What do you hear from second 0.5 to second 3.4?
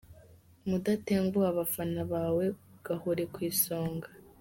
Mudatenguha abafana bawe, gahore ku